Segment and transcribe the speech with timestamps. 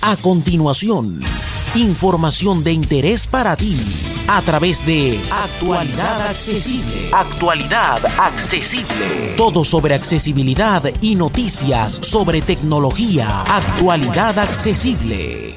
[0.00, 1.18] A continuación,
[1.74, 3.76] información de interés para ti
[4.28, 7.10] a través de Actualidad Accesible.
[7.12, 9.34] Actualidad Accesible.
[9.36, 13.40] Todo sobre accesibilidad y noticias sobre tecnología.
[13.42, 15.56] Actualidad Accesible.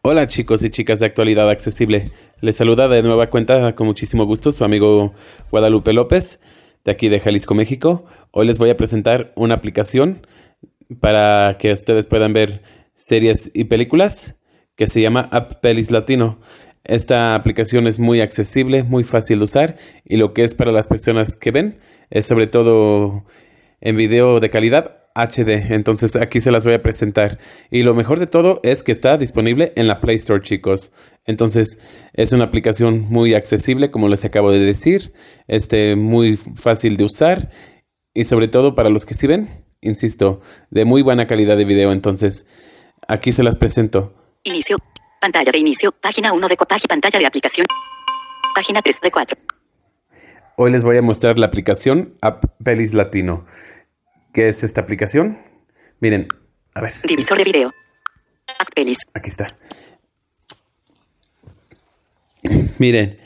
[0.00, 2.10] Hola chicos y chicas de Actualidad Accesible.
[2.40, 5.12] Les saluda de nueva cuenta con muchísimo gusto su amigo
[5.50, 6.40] Guadalupe López
[6.86, 8.06] de aquí de Jalisco, México.
[8.30, 10.26] Hoy les voy a presentar una aplicación
[11.00, 12.62] para que ustedes puedan ver
[12.94, 14.36] series y películas
[14.76, 16.40] que se llama App Pelis Latino.
[16.84, 20.88] Esta aplicación es muy accesible, muy fácil de usar y lo que es para las
[20.88, 21.78] personas que ven
[22.10, 23.24] es sobre todo
[23.80, 25.72] en video de calidad HD.
[25.72, 27.38] Entonces aquí se las voy a presentar.
[27.70, 30.92] Y lo mejor de todo es que está disponible en la Play Store, chicos.
[31.26, 31.78] Entonces
[32.14, 35.12] es una aplicación muy accesible, como les acabo de decir.
[35.46, 37.50] Este, muy fácil de usar.
[38.14, 41.92] Y sobre todo para los que sí ven, insisto, de muy buena calidad de video.
[41.92, 42.46] Entonces
[43.06, 44.14] aquí se las presento.
[44.44, 44.78] Inicio.
[45.20, 45.92] Pantalla de inicio.
[45.92, 47.66] Página 1 de página pantalla de aplicación.
[48.54, 49.38] Página 3 de 4.
[50.56, 53.46] Hoy les voy a mostrar la aplicación App Pelis Latino.
[54.32, 55.38] ¿Qué es esta aplicación?
[56.00, 56.28] Miren,
[56.74, 56.94] a ver.
[57.04, 57.72] Divisor de video.
[58.58, 58.98] App Pelis.
[59.14, 59.46] Aquí está.
[62.78, 63.18] Miren,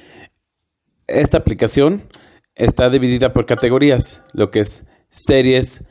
[1.06, 2.08] esta aplicación
[2.54, 5.84] está dividida por categorías, lo que es series,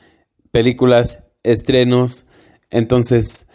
[0.52, 2.25] películas, estrenos.
[2.69, 3.47] Entonces,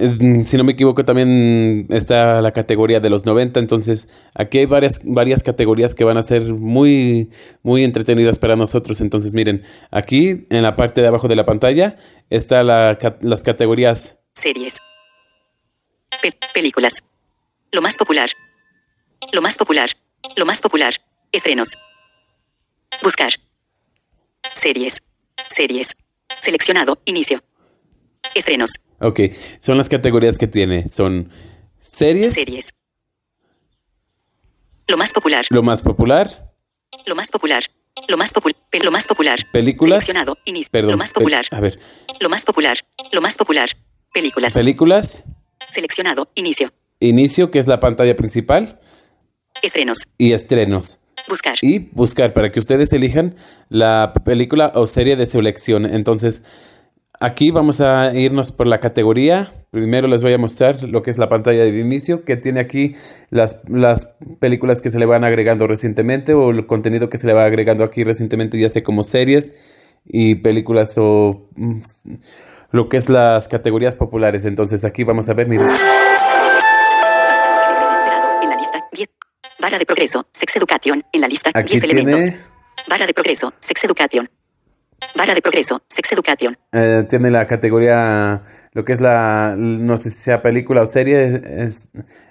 [0.00, 3.60] Mm, si no me equivoco, también está la categoría de los 90.
[3.60, 7.30] Entonces, aquí hay varias, varias categorías que van a ser muy,
[7.62, 9.00] muy entretenidas para nosotros.
[9.00, 11.98] Entonces, miren, aquí en la parte de abajo de la pantalla
[12.30, 14.16] está la, las categorías.
[14.32, 14.78] Series.
[16.54, 17.02] películas.
[17.72, 18.30] Lo más popular.
[19.32, 19.90] Lo más popular.
[20.36, 20.94] Lo más popular.
[21.30, 21.76] Estrenos.
[23.02, 23.32] Buscar.
[24.54, 25.02] Series.
[25.48, 25.94] Series.
[26.38, 27.00] Seleccionado.
[27.04, 27.42] Inicio.
[28.34, 28.70] Estrenos.
[29.00, 29.20] Ok,
[29.58, 30.88] son las categorías que tiene.
[30.88, 31.30] Son
[31.78, 32.34] series.
[32.34, 32.72] Series.
[34.86, 35.46] Lo más popular.
[35.50, 36.52] Lo más popular.
[37.06, 37.64] Lo más popular.
[38.08, 38.56] Lo más popular.
[38.82, 39.38] Lo más popular.
[39.52, 40.04] Películas.
[40.04, 40.38] Seleccionado.
[40.44, 40.70] Inicio.
[40.70, 40.92] Perdón.
[40.92, 41.46] Lo más popular.
[41.50, 41.78] A ver.
[42.20, 42.78] Lo más popular.
[43.12, 43.70] Lo más popular.
[44.12, 44.54] Películas.
[44.54, 45.24] Películas.
[45.70, 46.30] Seleccionado.
[46.34, 46.72] Inicio.
[47.00, 48.80] Inicio, que es la pantalla principal.
[49.62, 50.08] Estrenos.
[50.18, 51.00] Y estrenos.
[51.28, 51.56] Buscar.
[51.62, 53.36] Y buscar para que ustedes elijan
[53.68, 55.86] la película o serie de su elección.
[55.86, 56.42] Entonces,
[57.22, 59.52] Aquí vamos a irnos por la categoría.
[59.70, 62.94] Primero les voy a mostrar lo que es la pantalla de inicio, que tiene aquí
[63.28, 64.08] las, las
[64.38, 67.84] películas que se le van agregando recientemente o el contenido que se le va agregando
[67.84, 69.52] aquí recientemente, ya sea como series
[70.06, 71.80] y películas o mm,
[72.70, 74.46] lo que es las categorías populares.
[74.46, 75.68] Entonces aquí vamos a ver, miren.
[79.60, 82.34] Vara de progreso, Sex Education, en la lista Aquí 10 tiene- elementos.
[82.88, 84.28] Vara de progreso, Sex Education.
[85.14, 86.56] Vara de progreso, Sex Education.
[86.72, 91.24] Eh, tiene la categoría, lo que es la, no sé si sea película o serie,
[91.26, 91.88] es, es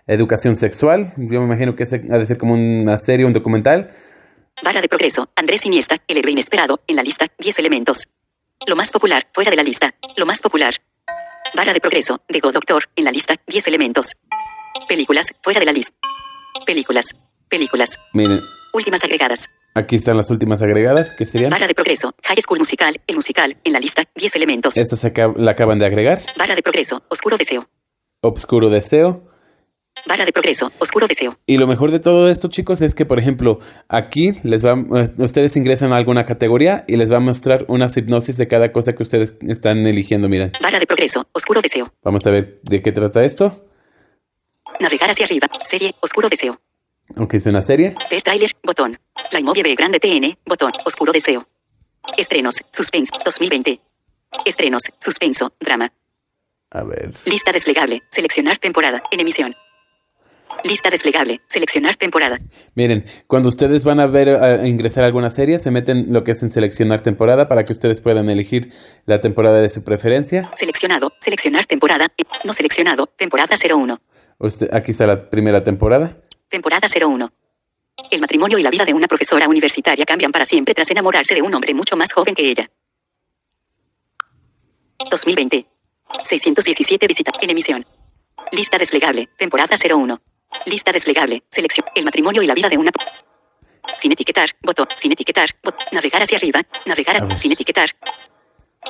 [0.08, 1.14] educación sexual.
[1.18, 3.92] Yo me imagino que es- ha de ser como una serie, un documental.
[4.64, 8.08] Vara de progreso, Andrés Iniesta, el héroe inesperado, en la lista 10 elementos.
[8.68, 9.94] Lo más popular, fuera de la lista.
[10.18, 10.74] Lo más popular.
[11.56, 14.18] Vara de progreso, de Go Doctor, en la lista 10 elementos.
[14.88, 15.94] Películas, fuera de la lista.
[16.66, 17.06] Películas,
[17.48, 18.00] películas.
[18.14, 18.42] Miren,
[18.74, 19.50] Últimas agregadas.
[19.76, 21.50] aquí están las últimas agregadas, que serían.
[21.50, 24.78] Vara de progreso, High School Musical, el musical, en la lista 10 elementos.
[24.78, 26.22] Esta se acab- la acaban de agregar.
[26.38, 27.68] Vara de progreso, Oscuro Deseo.
[28.22, 29.24] Obscuro Deseo.
[30.08, 31.38] Vara de progreso, Oscuro Deseo.
[31.46, 35.10] Y lo mejor de todo esto, chicos, es que, por ejemplo, aquí les va, eh,
[35.18, 38.94] ustedes ingresan a alguna categoría y les va a mostrar una hipnosis de cada cosa
[38.94, 40.30] que ustedes están eligiendo.
[40.30, 41.92] Miren, Vara de progreso, Oscuro Deseo.
[42.04, 43.66] vamos a ver de qué trata esto.
[44.80, 46.60] Navegar hacia arriba, serie, Oscuro Deseo.
[47.16, 47.96] Aunque es una serie.
[48.10, 49.00] Ver trailer, botón.
[49.32, 50.72] La Inmovie B Grande TN, botón.
[50.86, 51.48] Oscuro Deseo.
[52.18, 53.82] Estrenos, Suspense, 2020.
[54.46, 55.92] Estrenos, Suspenso, Drama.
[56.72, 57.12] A ver.
[57.26, 59.56] Lista desplegable, seleccionar temporada, en emisión.
[60.64, 62.40] Lista desplegable, seleccionar temporada.
[62.76, 66.44] Miren, cuando ustedes van a ver a ingresar alguna serie, se meten lo que es
[66.44, 68.72] en seleccionar temporada para que ustedes puedan elegir
[69.06, 70.52] la temporada de su preferencia.
[70.56, 72.08] Seleccionado, seleccionar temporada,
[72.44, 74.00] no seleccionado, temporada 01.
[74.40, 76.18] Usted- aquí está la primera temporada.
[76.48, 77.32] Temporada 01.
[78.10, 81.42] El matrimonio y la vida de una profesora universitaria cambian para siempre tras enamorarse de
[81.42, 82.70] un hombre mucho más joven que ella.
[85.10, 85.66] 2020.
[86.24, 87.86] 617 visitas en emisión.
[88.52, 90.20] Lista desplegable, temporada 01.
[90.66, 91.86] Lista desplegable, selección.
[91.96, 92.92] El matrimonio y la vida de una...
[93.98, 97.34] Sin etiquetar, botón, sin etiquetar, bot, navegar hacia arriba, navegar A ver.
[97.34, 97.90] a, sin etiquetar.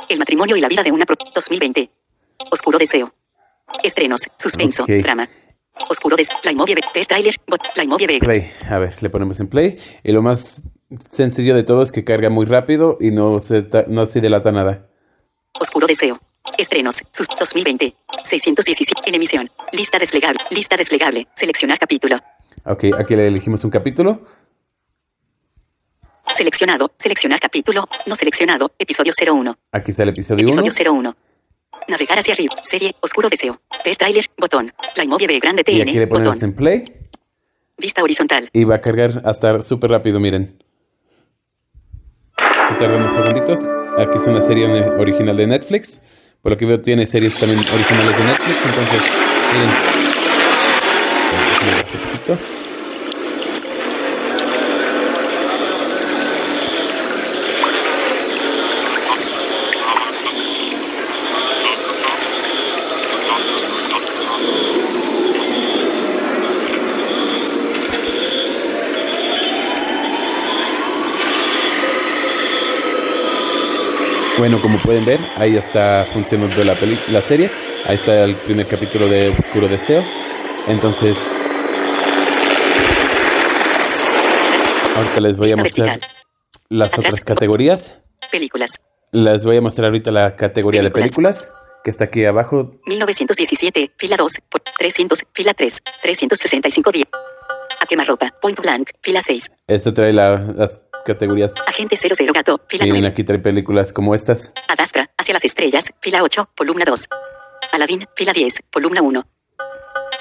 [0.07, 1.05] El matrimonio y la vida de una...
[1.05, 1.89] pro- 2020.
[2.51, 3.13] Oscuro deseo.
[3.83, 4.89] Estrenos, suspenso, Ok.
[5.01, 5.27] drama.
[5.87, 6.35] Oscuro deseo.
[6.41, 8.51] Playmobil, trailer, bot, Playmobil, Play.
[8.69, 9.77] A ver, le ponemos en play.
[10.03, 10.61] Y lo más
[11.11, 14.87] sencillo de todo es que carga muy rápido y no se, no se delata nada.
[15.59, 16.19] Oscuro deseo.
[16.57, 17.01] Estrenos.
[17.11, 17.95] Sus 2020.
[18.23, 19.01] 617.
[19.05, 19.49] En emisión.
[19.71, 20.39] Lista desplegable.
[20.49, 21.27] Lista desplegable.
[21.35, 22.17] Seleccionar capítulo.
[22.65, 24.25] Ok, aquí le elegimos un capítulo.
[26.33, 26.91] Seleccionado.
[26.97, 27.87] Seleccionar capítulo.
[28.05, 28.71] No seleccionado.
[28.77, 29.57] Episodio 01.
[29.71, 30.61] Aquí está el episodio 1.
[30.61, 31.15] Episodio 01.
[31.89, 32.55] Navegar hacia arriba.
[32.63, 32.95] Serie.
[33.01, 33.59] Oscuro deseo.
[33.83, 34.25] Ver tráiler.
[34.37, 34.71] Botón.
[34.95, 36.09] Playmobil B grande Y aquí le TN.
[36.09, 36.49] ponemos Botón.
[36.49, 36.83] en play.
[37.77, 38.49] Vista horizontal.
[38.53, 40.61] Y va a cargar hasta súper rápido, miren.
[42.37, 43.59] Se tarda unos segunditos.
[43.97, 44.65] Aquí es una serie
[44.97, 46.01] original de Netflix.
[46.41, 48.65] Por lo que veo tiene series también originales de Netflix.
[48.65, 49.01] Entonces,
[49.53, 49.69] miren.
[74.39, 77.51] Bueno, como pueden ver, ahí está funcionando la, peli- la serie.
[77.85, 80.01] Ahí está el primer capítulo de Oscuro Deseo.
[80.67, 81.17] Entonces,
[84.95, 85.99] ahorita les voy a mostrar
[86.69, 87.95] las otras categorías.
[88.31, 88.71] Películas.
[89.11, 91.49] Les voy a mostrar ahorita la categoría de Películas.
[91.83, 92.71] que está aquí abajo.
[92.85, 93.91] 1917.
[93.97, 94.33] Fila 2.
[94.49, 95.23] por 300.
[95.33, 95.81] Fila 3.
[96.01, 97.07] 365 días.
[97.81, 98.33] A quemarropa.
[98.41, 98.89] Point blank.
[99.01, 99.51] Fila 6.
[99.67, 101.53] Este trae la- las categorías.
[101.67, 102.61] Agente 00 gato.
[102.67, 103.07] Fila Miren, 9.
[103.11, 104.53] aquí trae películas como estas.
[104.67, 107.07] Adastra, hacia las estrellas, fila 8, columna 2.
[107.71, 109.27] Aladín, fila 10, columna 1.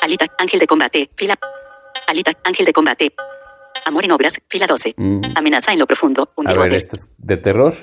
[0.02, 1.34] Alita, ángel de combate, fila.
[2.06, 3.12] Alita, ángel de combate.
[3.84, 4.94] Amor en obras, fila 12.
[4.96, 5.22] Mm.
[5.34, 7.74] Amenaza en lo profundo, un A ver, esta es de terror.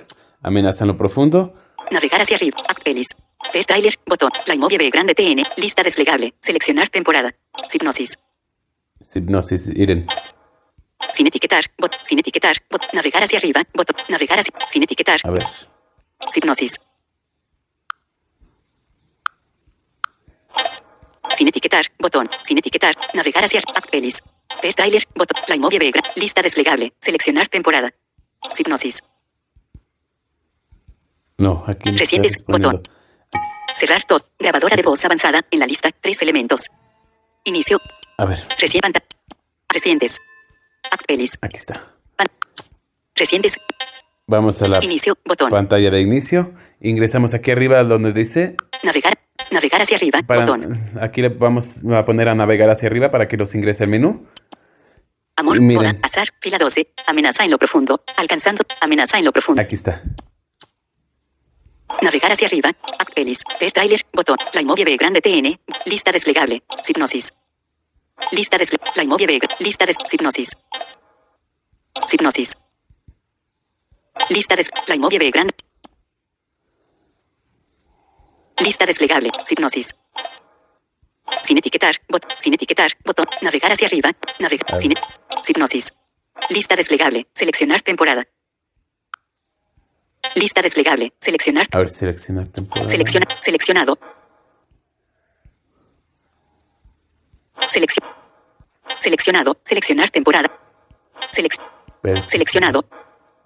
[0.42, 1.56] Amenaza en lo profundo.
[1.92, 3.08] Navegar hacia arriba, act pelis.
[3.54, 4.32] Ver trailer, botón.
[4.46, 6.34] Playmobil B grande TN, lista desplegable.
[6.42, 7.36] Seleccionar temporada.
[7.74, 8.18] Hipnosis.
[9.14, 10.08] Hipnosis, miren.
[11.14, 11.94] Sin etiquetar, bot.
[12.04, 12.82] Sin etiquetar, bot.
[12.94, 13.96] Navegar hacia arriba, botón.
[14.10, 14.54] Navegar hacia.
[14.70, 15.46] Sin etiquetar, A ver.
[16.36, 16.80] hipnosis.
[21.36, 22.30] Sin etiquetar, botón.
[22.44, 24.22] Sin etiquetar, navegar hacia Act Pelis.
[24.62, 25.42] Ver trailer, botón.
[25.46, 26.94] Playmobil B, gra- lista desplegable.
[27.00, 27.94] Seleccionar temporada.
[28.58, 29.04] Hipnosis.
[31.38, 32.82] No, aquí no Recientes, disponible.
[33.76, 34.26] Cerrar todo.
[34.40, 35.92] Grabadora de voz avanzada en la lista.
[35.92, 36.70] Tres elementos.
[37.44, 37.80] Inicio.
[38.18, 39.06] A ver, Recién pantalla.
[39.68, 40.20] Recientes.
[40.92, 41.38] Act Pelis.
[41.42, 41.92] aquí está.
[43.16, 43.58] Recientes.
[44.28, 45.18] Vamos a la Inicio.
[45.24, 45.50] Botón.
[45.50, 46.54] pantalla de inicio.
[46.82, 49.14] Ingresamos aquí arriba donde dice Navegar.
[49.52, 50.22] Navegar hacia arriba.
[50.24, 50.92] para Botón.
[51.02, 54.28] aquí le vamos a poner a navegar hacia arriba para que los ingrese al menú.
[55.38, 55.60] Amor.
[55.78, 55.96] Hora.
[56.02, 56.30] Azar.
[56.42, 56.90] Fila 12.
[57.08, 58.04] Amenaza en lo profundo.
[58.18, 58.64] Alcanzando.
[58.82, 59.62] Amenaza en lo profundo.
[59.62, 60.02] Aquí está.
[62.02, 62.72] Navegar hacia arriba.
[63.00, 63.44] Act Pelis.
[63.60, 64.02] Ver trailer.
[64.14, 64.38] Botón.
[64.52, 65.60] Playmobil B grande TN.
[65.86, 66.64] Lista desplegable.
[66.88, 67.34] Hipnosis.
[68.32, 68.92] Lista desplegable.
[68.94, 70.58] Playmobil Lista de hipnosis.
[72.12, 72.58] Hipnosis.
[74.30, 75.54] Lista de Playmobil B grande.
[78.58, 79.32] Lista desplegable.
[79.50, 79.96] Hipnosis.
[81.44, 81.96] Sin etiquetar.
[82.08, 82.26] Bot.
[82.40, 82.92] Sin etiquetar.
[83.04, 83.26] Botón.
[83.42, 84.12] Navegar hacia arriba.
[84.40, 84.80] Navegar.
[84.80, 84.94] Sin.
[85.48, 85.94] Hipnosis.
[86.50, 87.28] Lista desplegable.
[87.34, 88.26] Seleccionar temporada.
[90.36, 91.14] Lista desplegable.
[91.20, 92.88] Seleccionar A ver, seleccionar temporada.
[92.88, 94.00] Selecciona, seleccionado.
[97.76, 98.08] Selección.
[99.00, 100.50] Seleccionado, seleccionar temporada.
[101.36, 101.60] Selec-
[102.26, 102.86] seleccionado,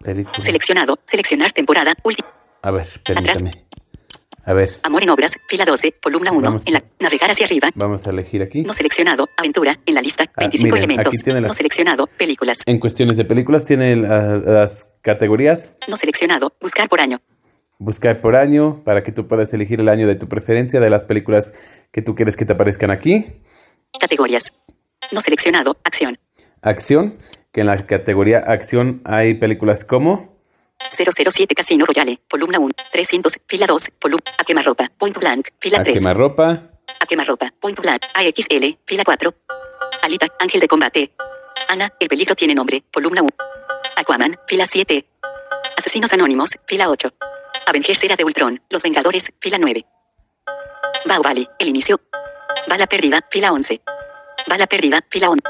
[0.04, 0.44] película.
[0.44, 1.96] seleccionado, seleccionar temporada.
[2.04, 2.28] Último.
[2.62, 3.50] A ver, permítame.
[4.46, 6.42] A ver, Amor en obras, fila 12, columna 1.
[6.42, 6.68] Vamos.
[6.68, 7.70] En la navegar hacia arriba.
[7.74, 8.62] vamos a elegir aquí.
[8.62, 11.12] No seleccionado, aventura, en la lista, Ah, 25 miren, elementos.
[11.16, 12.60] aquí tiene las- No seleccionado, películas.
[12.68, 15.76] En cuestiones de películas tiene la- las categorías.
[15.88, 17.20] No seleccionado, buscar por año.
[17.80, 21.06] Buscar por año para que tú puedas elegir el año de tu preferencia de las
[21.06, 21.52] películas
[21.92, 23.26] que tú quieres que te aparezcan aquí.
[23.98, 24.54] Categorías.
[25.12, 26.20] No seleccionado, acción.
[26.62, 27.18] Acción,
[27.52, 30.38] que en la categoría acción hay películas como
[30.92, 35.84] 007 Casino Royale, columna 1, 300, fila 2, columna, a quemarropa, point blank, fila A
[35.84, 36.00] 3.
[36.00, 36.70] quemarropa,
[37.02, 37.54] A quemarropa.
[37.60, 38.02] Point blank.
[38.14, 38.78] AXL.
[38.86, 39.34] Fila 4.
[40.02, 40.28] Alita.
[40.40, 41.12] Ángel de combate.
[41.70, 41.94] Ana.
[42.00, 42.84] El peligro tiene nombre.
[42.92, 43.30] Columna 1.
[43.96, 44.38] Aquaman.
[44.48, 45.06] Fila 7.
[45.78, 46.50] Asesinos anónimos.
[46.66, 47.14] Fila 8.
[47.68, 48.60] Avengers Era de Ultron.
[48.70, 49.32] Los Vengadores.
[49.40, 49.86] Fila 9.
[51.06, 51.48] Baobali.
[51.60, 52.02] El inicio.
[52.70, 53.26] Bala perdida.
[53.30, 53.82] Fila 11.
[54.48, 55.04] Bala perdida.
[55.10, 55.44] Fila 11.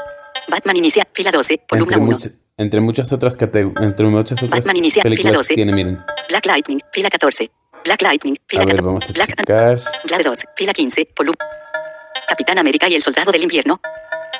[0.48, 1.06] Batman inicia.
[1.12, 1.62] Fila 12.
[1.68, 2.18] Columna entre, 1.
[2.18, 5.48] much- entre muchas otras cate- entre muchas otras Batman inicia, fila películas 12.
[5.50, 6.04] que tiene, miren.
[6.28, 6.80] Black Lightning.
[6.92, 7.50] Fila 14.
[7.84, 8.36] Black Lightning.
[8.46, 8.86] Fila A ver, 14.
[8.86, 9.80] vamos a Black checar.
[10.04, 11.38] Glad 2, fila 15, columna.
[12.28, 13.80] Capitán América y el Soldado del Invierno.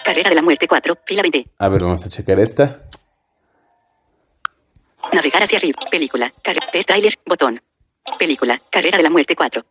[0.04, 1.46] Carrera de la Muerte 4, fila 20.
[1.58, 2.82] A ver, vamos a checar esta.
[5.12, 6.32] Navegar hacia arriba, película.
[6.42, 7.60] Carre ver trailer, botón.
[8.18, 9.64] Película, Carrera de la Muerte 4.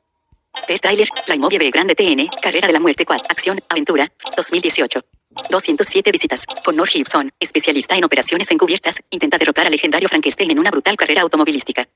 [0.68, 3.26] Ver trailer, Playmobil B grande TN, Carrera de la Muerte 4.
[3.30, 5.02] Acción, aventura, 2018.
[5.50, 6.46] 207 visitas.
[6.64, 11.22] Connor Gibson, especialista en operaciones encubiertas, intenta derrotar al legendario Frankenstein en una brutal carrera
[11.22, 11.88] automovilística.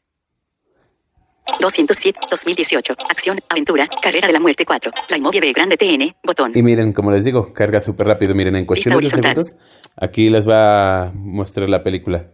[1.59, 2.95] 207, 2018.
[3.09, 4.91] Acción, aventura, carrera de la muerte 4.
[5.09, 6.51] La inmovia B grande TN, botón.
[6.55, 8.33] Y miren, como les digo, carga súper rápido.
[8.33, 9.55] Miren, en cuestión de segundos,
[9.95, 12.27] aquí les va a mostrar la película.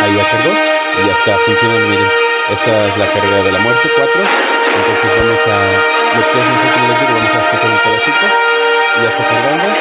[0.00, 1.88] Ahí ya cargó y ya está funcionando.
[1.88, 2.06] Miren,
[2.50, 4.22] esta es la carga de la muerte 4.
[4.76, 5.58] Entonces vamos a.
[6.12, 8.26] Lo que es nosotros les digo, vamos a escuchar un pedacito.
[9.02, 9.74] Ya está cargando.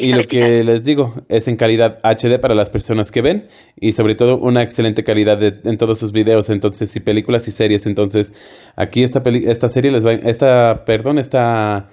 [0.00, 3.92] Y lo que les digo es en calidad HD para las personas que ven y
[3.92, 7.84] sobre todo una excelente calidad de- en todos sus videos, entonces y películas y series.
[7.86, 8.32] Entonces
[8.76, 11.88] aquí esta peli- esta serie les va, esta, perdón, esta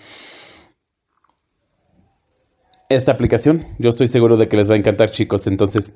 [2.89, 5.47] esta aplicación, yo estoy seguro de que les va a encantar, chicos.
[5.47, 5.95] Entonces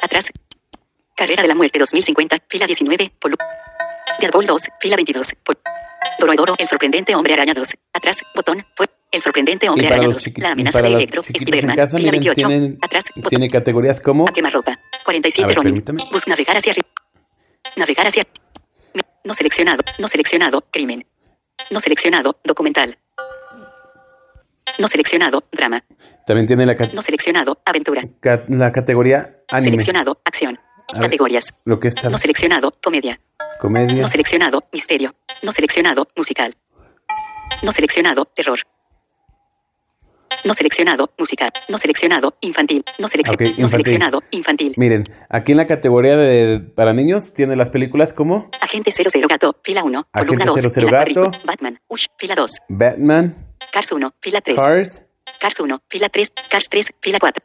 [0.00, 0.30] Atrás.
[1.18, 3.36] Carrera de la muerte 2050, fila 19, polu.
[4.20, 5.58] Deadpool 2, fila 22, pol.
[6.20, 7.74] Doroedoro, el sorprendente hombre araña 2.
[7.92, 8.86] Atrás, botón, fue.
[9.10, 10.22] El sorprendente hombre araña los 2.
[10.26, 12.34] chiqui- La amenaza de Electro, Spiderman, fila miren, 28.
[12.48, 13.30] tienen, Atrás, botón.
[13.30, 14.78] tiene categorías como A quemarropa.
[15.04, 15.84] 47 A ver, Ronin.
[16.12, 16.88] Bus navegar hacia arriba.
[17.76, 18.24] Navegar hacia.
[19.24, 19.82] No seleccionado.
[19.98, 20.60] No seleccionado.
[20.70, 21.04] Crimen.
[21.70, 22.38] No seleccionado.
[22.44, 22.96] Documental.
[24.78, 25.42] No seleccionado.
[25.50, 25.82] Drama.
[26.26, 27.60] también tiene la, No seleccionado.
[27.64, 28.02] Aventura.
[28.20, 30.20] ca- la categoría anime, Seleccionado.
[30.24, 30.60] Acción.
[30.88, 31.02] A ver.
[31.10, 31.54] Categorías.
[31.64, 32.72] lo que es No seleccionado.
[32.82, 33.20] Comedia.
[33.60, 34.64] comedia, No seleccionado.
[34.72, 35.14] Misterio.
[35.42, 36.08] No seleccionado.
[36.16, 36.54] Musical.
[37.62, 38.24] No seleccionado.
[38.24, 38.58] Terror.
[40.44, 41.10] No seleccionado.
[41.18, 41.50] Musical.
[41.68, 42.34] No seleccionado.
[42.40, 42.84] Infantil.
[42.98, 43.68] No, seleccio- Ok, no infantil.
[43.70, 44.22] seleccionado.
[44.30, 44.74] Infantil.
[44.76, 49.56] Miren, aquí en la categoría de para niños tiene las películas como Agente 00 Gato,
[49.62, 51.22] fila 1, columna Agente 2, 00 fila Gato.
[51.30, 55.02] 4, Batman, Ush, fila 2, Batman, Cars 1, fila 3, Cars,
[55.40, 57.44] Cars 1, fila 3, Cars 3, fila 4,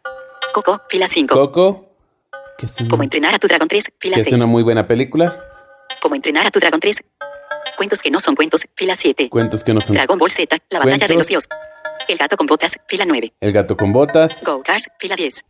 [0.53, 1.82] Coco, fila 5, Coco,
[2.65, 5.43] es, Como entrenar a tu dragón 3, fila que es 6, una muy buena película.
[6.01, 7.03] Como entrenar a tu dragón 3,
[7.77, 9.95] Cuentos que no son cuentos, fila 7, Cuentos que no son.
[9.95, 11.17] Dragon Ball Z, la batalla de Cuentos.
[11.17, 11.49] los dioses,
[12.07, 15.43] El gato con botas, fila 9, El gato con botas, Go Cars, fila 10,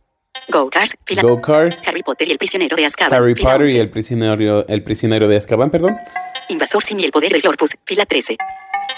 [0.48, 3.64] Go Cars, fila Go Cars, Harry Potter y el prisionero de Azkaban, Harry Potter y
[3.64, 5.96] 11, el prisionero, el prisionero de Azkaban, perdón.
[6.48, 8.36] Invasor Sim y el poder del Corpus, fila 13,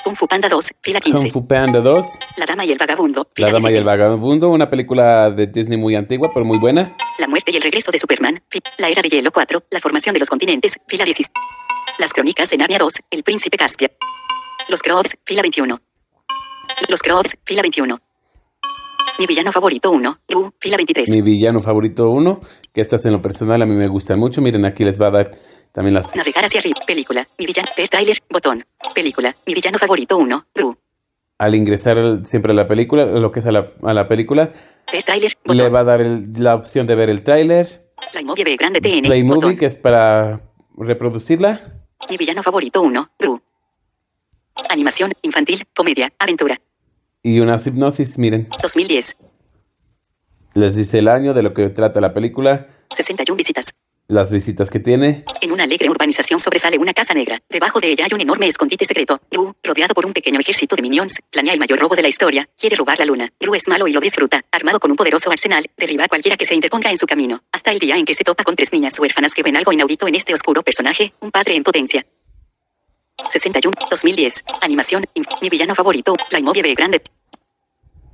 [0.06, 3.28] Kung Fu Panda 2, fila Kung 15, Fu Panda 2, La dama y el vagabundo,
[3.38, 3.84] La Dama y el 16.
[3.84, 6.96] Vagabundo, una película de Disney muy antigua, pero muy buena.
[7.18, 8.40] La muerte y el regreso de Superman,
[8.78, 11.32] la era de hielo 4, la formación de los continentes, fila 16.
[11.98, 13.90] Las crónicas de Narnia 2, el príncipe Caspia.
[14.68, 15.80] Los Croods, fila 21.
[16.88, 17.98] Los Croods, fila 21.
[19.18, 21.08] Mi villano favorito 1, Ru, fila 23.
[21.10, 22.40] Mi villano favorito 1,
[22.72, 24.40] que estas en lo personal a mí me gustan mucho.
[24.42, 25.30] Miren, aquí les va a dar
[25.72, 26.14] también las...
[26.14, 27.26] Navegar hacia arriba, película.
[27.38, 28.64] Mi villano, ver trailer, botón.
[28.94, 29.34] Película.
[29.46, 30.76] Mi villano favorito 1, Ru.
[31.38, 34.50] Al ingresar siempre a la película, lo que es a la, a la película,
[34.92, 38.44] Ver trailer, le va a dar el- la opción de ver el tráiler, La inmovia
[38.44, 39.56] B grande TN, Play Movie, botón.
[39.58, 40.40] que es para
[40.78, 41.60] reproducirla,
[42.08, 43.40] Mi villano favorito 1, Ru.
[44.70, 46.58] Animación, infantil, comedia, aventura.
[47.26, 49.16] Y una hipnosis, miren, 2010.
[50.54, 53.75] les dice el año de lo que trata la película, 61 visitas.
[54.06, 57.40] las visitas que tiene, En una alegre urbanización sobresale una casa negra.
[57.50, 59.21] Debajo de ella hay un enorme escondite secreto.
[59.28, 62.49] Gru, rodeado por un pequeño ejército de minions, planea el mayor robo de la historia.
[62.56, 63.33] Quiere robar la luna.
[63.40, 64.45] Gru es malo y lo disfruta.
[64.52, 67.42] Armado con un poderoso arsenal, derriba a cualquiera que se interponga en su camino.
[67.50, 70.06] Hasta el día en que se topa con tres niñas huérfanas que ven algo inaudito
[70.06, 72.06] en este oscuro personaje, un padre en potencia.
[73.28, 74.45] 61, 2010.
[74.61, 75.04] Animación,
[75.42, 77.02] mi villano favorito, la inmovia B grande.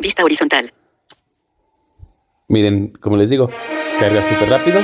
[0.02, 0.72] Vista horizontal.
[2.48, 3.48] miren, como les digo,
[4.00, 4.80] carga súper rápido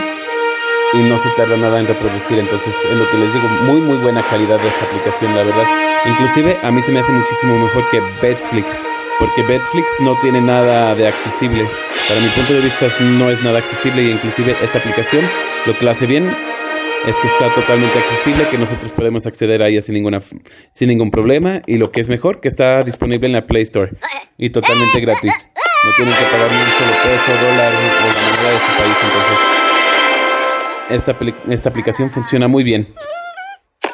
[0.93, 3.97] y no se tarda nada en reproducir, entonces es lo que les digo, muy muy
[3.97, 5.67] buena calidad de esta aplicación, la verdad.
[6.07, 8.69] Inclusive a mí se me hace muchísimo mejor que Betflix,
[9.19, 11.69] porque Betflix no tiene nada de accesible.
[12.07, 15.25] Para mi punto de vista no es nada accesible y inclusive esta aplicación
[15.67, 16.33] lo que la hace bien
[17.07, 20.21] es que está totalmente accesible, que nosotros podemos acceder a ella sin ninguna
[20.73, 23.93] sin ningún problema y lo que es mejor que está disponible en la Play Store
[24.37, 25.33] y totalmente gratis.
[25.85, 28.97] No tienen que pagar ni un solo peso, dólar o la moneda de su país,
[29.05, 29.39] entonces
[30.91, 31.17] esta,
[31.53, 32.93] esta aplicación funciona muy bien.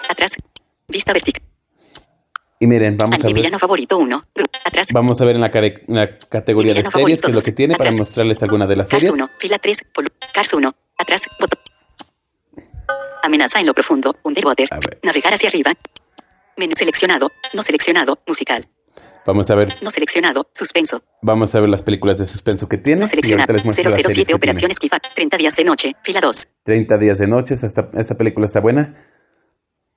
[0.09, 0.33] Atrás.
[0.89, 1.43] Vista vertical.
[2.61, 4.25] Y miren, vamos a ver, favorito 1.
[4.35, 4.45] Gru.
[4.65, 4.89] Atrás.
[4.93, 7.53] vamos a ver en la, care- en la categoría de series qué es lo que
[7.53, 9.21] tiene para mostrarles alguna de las Cars series.
[9.21, 11.59] 1, fila 3, polu- Cars 1, atrás, botón.
[13.25, 14.69] Amenaza en lo profundo, Underwater.
[15.03, 15.73] Navegar hacia arriba.
[16.59, 18.69] Menú seleccionado, no seleccionado, musical.
[19.25, 21.03] Vamos a ver, No seleccionado, suspenso.
[21.23, 23.01] vamos a ver las películas de suspenso que tiene.
[23.01, 24.37] No seleccionado, ahorita les muestro las series 007 que tiene.
[24.37, 26.49] Operación Esquiva, 30 días de noche, fila 2.
[26.65, 28.95] 30 días de noches, esta, esta película está buena.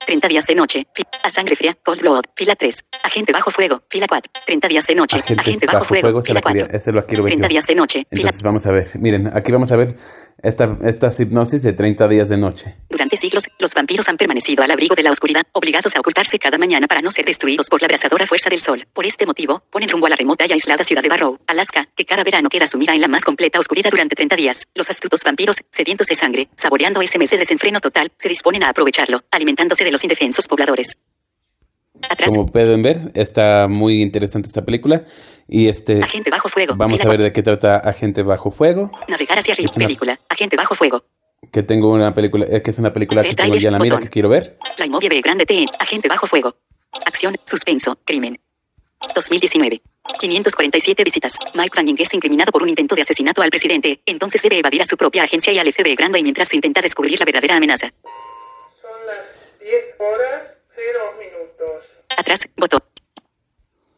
[0.08, 0.88] 30 días de noche,
[1.22, 2.86] a sangre fría, Cold Blood, fila 3.
[3.04, 4.32] Agente bajo fuego, fila 4.
[4.46, 6.78] 30 días de noche, Agente, bajo, fuego, se fila la quería- 4.
[6.78, 7.50] ese lo quiero ver 30 yo.
[7.50, 9.98] días de noche, fila Entonces vamos a ver, miren, aquí vamos a ver
[10.42, 12.78] esta, esta hipnosis de 30 días de noche.
[12.90, 16.58] Durante siglos, los vampiros han permanecido al abrigo de la oscuridad, obligados a ocultarse cada
[16.58, 18.88] mañana para no ser destruidos por la abrasadora fuerza del sol.
[18.94, 22.06] Por este motivo, ponen rumbo a la remota y aislada ciudad de Barrow, Alaska, que
[22.06, 24.68] cada verano queda sumida en la más completa oscuridad durante 30 días.
[24.74, 28.70] Los astutos vampiros, sedientos de sangre, saboreando ese mes de desenfreno total, se disponen a
[28.70, 30.98] aprovecharlo, alimentándose de los indefensos pobladores.
[32.10, 35.04] Atrás, Como pueden ver, está muy interesante esta película.
[35.48, 36.76] Y este, agente bajo fuego.
[36.76, 38.92] vamos a ver de qué trata Agente Bajo Fuego.
[39.08, 39.72] Navegar hacia arriba.
[39.76, 40.20] Una- Película.
[40.30, 41.04] Agente bajo fuego.
[41.52, 43.98] Que tengo una película, eh, que es una película que tengo ya en la mira
[44.00, 44.58] que quiero ver.
[44.78, 44.88] La
[45.22, 45.66] grande T.
[45.80, 46.56] Agente bajo fuego.
[47.06, 48.40] Acción, suspenso, crimen.
[49.16, 49.82] 2019.
[50.20, 51.34] 547 visitas.
[51.54, 54.02] Mike Banning es incriminado por un intento de asesinato al presidente.
[54.06, 57.26] Entonces debe evadir a su propia agencia y al FBI grande mientras intenta descubrir la
[57.26, 57.92] verdadera amenaza.
[59.68, 60.42] Son las 10 horas
[60.76, 61.84] 0 minutos.
[62.18, 62.82] Atrás, botón.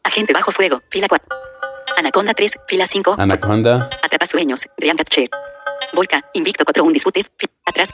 [0.02, 0.82] Agente bajo fuego.
[0.88, 1.28] Fila 4.
[1.96, 2.58] Anaconda 3.
[2.66, 3.16] Fila 5.
[3.18, 3.90] Anaconda.
[4.02, 4.66] Atrapa sueños.
[4.76, 5.28] Brian Gatcher.
[5.94, 6.24] Volca.
[6.34, 7.24] Invicto contra un dispute.
[7.64, 7.90] Atrás.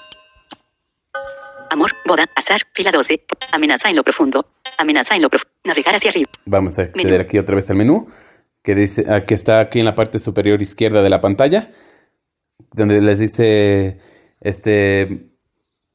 [1.71, 1.91] Amor.
[2.07, 2.27] Boda.
[2.35, 2.63] Azar.
[2.73, 3.25] Fila 12.
[3.53, 4.47] Amenaza en lo profundo.
[4.79, 5.53] Amenaza en lo profundo.
[5.65, 6.31] Navegar hacia arriba.
[6.45, 7.23] Vamos a acceder Menú.
[7.23, 8.07] aquí otra vez al menú.
[8.63, 11.71] Que dice, que está aquí en la parte superior izquierda de la pantalla.
[12.73, 14.01] Donde les dice,
[14.41, 15.36] este,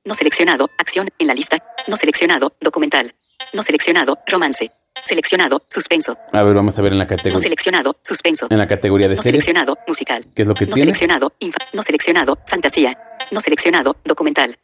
[0.06, 0.70] No seleccionado.
[0.78, 1.10] Acción.
[1.20, 1.64] En la lista.
[1.88, 2.54] No seleccionado.
[2.60, 3.14] Documental.
[3.54, 4.20] No seleccionado.
[4.28, 4.72] Romance.
[5.06, 5.64] Seleccionado.
[5.70, 6.18] Suspenso.
[6.32, 7.98] a ver, vamos a ver en la No categoría, seleccionado.
[8.04, 8.48] Suspenso.
[8.50, 9.44] en la categoría de No series.
[9.44, 9.78] seleccionado.
[9.88, 10.26] Musical.
[10.36, 10.88] ¿Qué es lo que No tiene?
[10.94, 11.34] seleccionado.
[11.40, 12.40] infa- no seleccionado.
[12.48, 12.98] Fantasía.
[13.32, 13.96] No seleccionado.
[14.04, 14.58] Documental.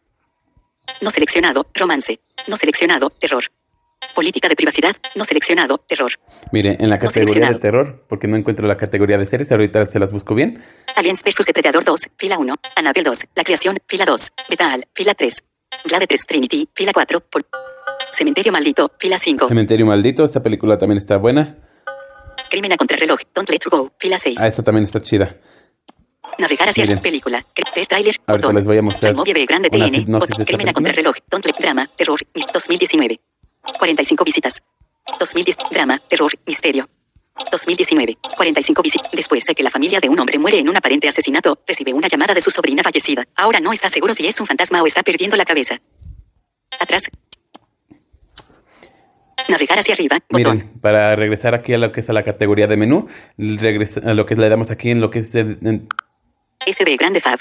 [1.01, 1.67] No seleccionado.
[1.73, 2.19] Romance.
[2.47, 3.09] No seleccionado.
[3.09, 3.45] Terror.
[4.15, 4.95] Política de privacidad.
[5.15, 5.77] No seleccionado.
[5.77, 6.11] Terror.
[6.51, 7.11] Mire, en la No categoría de
[7.53, 7.59] seleccionado.
[7.59, 10.63] terror, porque no encuentro la categoría de series, ahorita se las busco bien.
[10.95, 12.53] Aliens vs Depredador 2, fila 1.
[12.75, 14.31] Annabelle 2, La Creación, fila 2.
[14.49, 15.43] Betal, fila 3.
[15.85, 17.19] Glade 3 Trinity, fila 4.
[17.19, 17.45] Pol-
[18.11, 19.47] Cementerio Maldito, fila 5.
[19.47, 21.57] Cementerio Maldito, esta película también está buena.
[22.49, 24.39] Crimen a contrarreloj, Don't Let You Go, fila 6.
[24.41, 25.35] Ah, esta también está chida.
[26.39, 26.97] Navegar hacia miren.
[26.97, 27.45] la película.
[27.75, 28.55] Ver trailer, Ahorita botón.
[28.55, 30.05] les voy a mostrar grande una TN,
[30.37, 33.19] de Crimen a contrarreloj, Don't Let Drama, Terror, mis- 2019.
[33.79, 34.61] 45 visitas.
[35.19, 36.89] 2010, drama, terror, misterio.
[37.51, 38.17] 2019.
[38.35, 39.11] 45 visitas.
[39.11, 42.07] Después de que la familia de un hombre muere en un aparente asesinato, recibe una
[42.07, 43.25] llamada de su sobrina fallecida.
[43.35, 45.79] Ahora no está seguro si es un fantasma o está perdiendo la cabeza.
[46.79, 47.03] Atrás.
[49.49, 50.55] Navegar hacia arriba, botón.
[50.57, 54.13] Miren, para regresar aquí a lo que es a la categoría de menú, regresa- a
[54.15, 55.87] lo que le damos aquí en lo que es en-
[56.65, 57.39] FB grande Fab.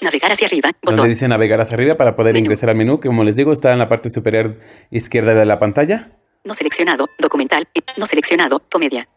[0.00, 1.08] Navegar hacia arriba, donde botón.
[1.10, 2.44] dice navegar hacia arriba para poder Menú.
[2.44, 4.56] ingresar al menú, que como les digo, está en la parte superior
[4.90, 6.12] izquierda de la pantalla.
[6.44, 7.66] No seleccionado, documental.
[7.96, 9.08] No seleccionado, comedia.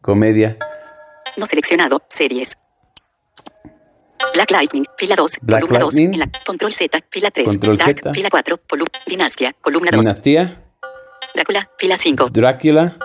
[0.00, 0.56] Comedia,
[1.36, 2.56] No seleccionado, series.
[4.34, 6.14] Black Lightning, fila 2, Black columna 2, Lightning.
[6.14, 8.12] en la Control Z, fila 3, Control Dark, Z.
[8.14, 10.62] fila 4, Polu- Dinastia, columna 2, Dinastía,
[11.34, 12.96] Drácula, fila 5, Drácula,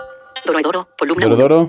[0.46, 1.68] Doroidoro, columna 1, Dorodoro,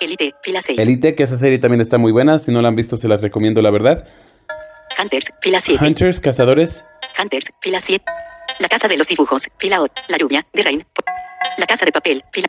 [0.00, 2.38] Elite, fila 6, Elite, que esa serie también está muy buena.
[2.38, 4.06] Si no la han visto, se las recomiendo, la verdad.
[4.98, 6.84] Hunters, fila 7, Hunters, Cazadores,
[7.20, 8.04] Hunters, fila 7,
[8.60, 10.86] La Casa de los Dibujos, fila 8, La Lluvia, de Rain,
[11.58, 12.46] La Casa de Papel, fila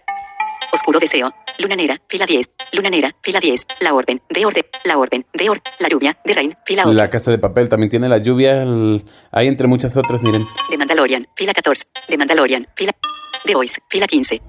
[0.72, 4.98] Oscuro Deseo, Luna Negra, fila 10, Luna Negra, fila 10, La Orden, de Orden, La
[4.98, 8.10] Orden, de Orden, La Lluvia, de Rain, fila 8, La Casa de Papel también tiene
[8.10, 8.62] La Lluvia.
[8.64, 10.46] el- Hay entre muchas otras, miren.
[10.70, 11.86] The Mandalorian, fila 14.
[12.08, 12.92] The Mandalorian, fila.
[13.46, 14.42] The Voice, fila 15.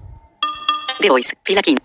[1.01, 1.81] The Voice, fila 15.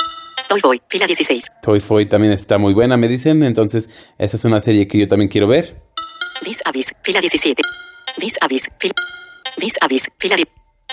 [0.47, 1.49] Toy Boy, fila 16.
[1.61, 3.41] Toy Foy también está muy buena, me dicen.
[3.43, 5.81] Entonces, esa es una serie que yo también quiero ver.
[6.43, 7.61] This Abyss, fila 17.
[8.19, 8.93] This Abyss, fila.
[9.57, 10.47] This Abyss, fila 10.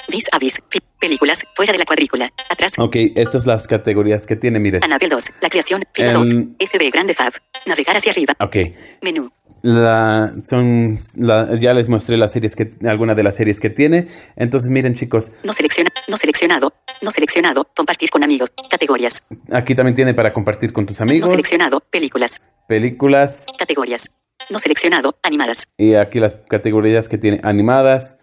[0.08, 2.32] This Abyss, fi- películas, fuera de la cuadrícula.
[2.48, 4.84] Atrás, Ok, estas son las categorías que tiene, miren.
[4.84, 6.28] Annabelle 2, La Creación, fila Em, 2.
[6.58, 7.32] FB Grande Fab.
[7.66, 8.34] Navegar hacia arriba.
[8.42, 8.56] Ok,
[9.02, 9.30] Menú.
[9.62, 14.06] la, son, la- ya les mostré las series que, alguna de las series que tiene.
[14.36, 16.72] Entonces, miren, chicos, No selecciona, no seleccionado.
[17.02, 17.68] No seleccionado.
[17.76, 18.52] Compartir con amigos.
[18.70, 19.22] Categorías.
[19.52, 21.80] aquí también tiene para compartir con tus No amigos, seleccionado.
[21.80, 22.40] Películas.
[22.68, 24.10] películas, Categorías.
[24.50, 25.16] No seleccionado.
[25.22, 25.66] Animadas.
[25.76, 28.16] y aquí las categorías que tiene animadas,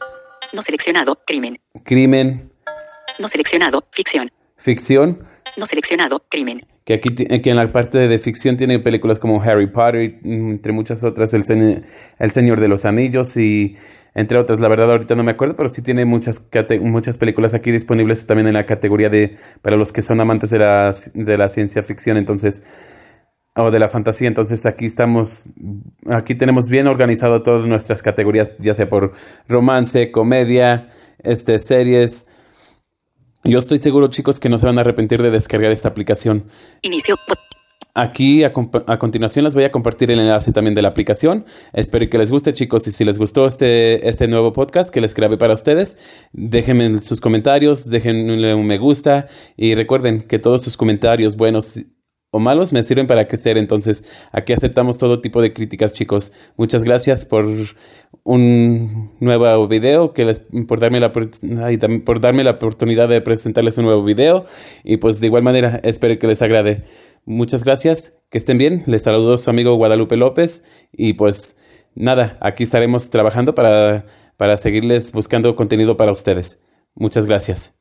[0.53, 1.19] No seleccionado.
[1.25, 1.59] Crimen.
[1.83, 2.51] crimen,
[3.19, 3.83] No seleccionado.
[3.91, 4.29] Ficción.
[4.57, 5.23] ficción.
[5.57, 6.23] No seleccionado.
[6.29, 6.65] Crimen.
[6.85, 10.71] Que aquí, que en la parte de ficción tiene películas como Harry Potter, mm, entre
[10.71, 11.83] muchas otras, El, Señor-
[12.19, 13.75] El Señor de los Anillos y
[14.13, 14.59] entre otras.
[14.59, 16.41] La verdad ahorita no me acuerdo, pero sí tiene muchas,
[16.81, 20.59] muchas películas aquí disponibles también en la categoría de, para los que son amantes de
[20.59, 22.61] la, de la ciencia ficción, entonces,
[23.55, 24.27] o de la fantasía.
[24.27, 25.43] Entonces aquí estamos,
[26.09, 29.13] aquí tenemos bien organizado todas nuestras categorías, ya sea por
[29.47, 30.87] romance, comedia,
[31.19, 32.27] este, series.
[33.43, 36.45] Yo estoy seguro, chicos, que no se van a arrepentir de descargar esta aplicación.
[36.81, 37.15] Inicio.
[37.97, 38.51] Aquí a,
[38.87, 41.45] a continuación les voy a compartir el enlace también de la aplicación.
[41.71, 45.13] Espero que les guste chicos y si les gustó este, este nuevo podcast que les
[45.13, 45.97] grabé para ustedes,
[46.33, 51.79] déjenme sus comentarios, déjenle un me gusta y recuerden que todos sus comentarios buenos
[52.31, 53.57] o malos me sirven para crecer.
[53.57, 56.31] Entonces, aquí aceptamos todo tipo de críticas, chicos.
[56.57, 57.45] Muchas gracias por
[58.23, 63.85] un nuevo video, que les, por, darme la, por darme la oportunidad de presentarles un
[63.85, 64.45] nuevo video.
[64.83, 66.83] Y pues de igual manera, espero que les agrade.
[67.25, 68.83] Muchas gracias, que estén bien.
[68.85, 70.63] Les saludo su amigo Guadalupe López.
[70.91, 71.55] Y pues
[71.95, 74.05] nada, aquí estaremos trabajando para,
[74.37, 76.59] para seguirles buscando contenido para ustedes.
[76.95, 77.74] Muchas gracias.